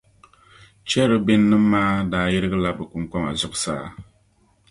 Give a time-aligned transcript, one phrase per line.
[0.89, 3.85] Chɛrubinim’ maa daa yirigila bɛ kpiŋkpama zuɣusaa.